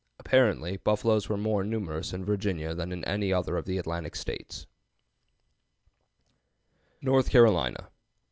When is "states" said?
4.15-4.65